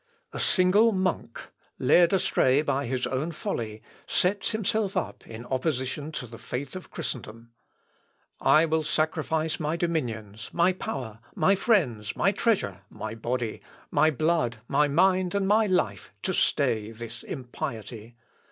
[0.33, 1.39] A single monk,
[1.77, 6.89] led astray by his own folly, sets himself up in opposition to the faith of
[6.89, 7.51] Christendom.
[8.41, 13.61] I will sacrifice my dominions, my power, my friends, my treasure, my body,
[13.91, 18.15] my blood, my mind, and my life, to stay this impiety.